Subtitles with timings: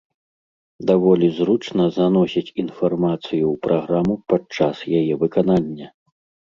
[0.91, 5.87] Даволі зручна заносіць інфармацыю ў праграму падчас яе выканання.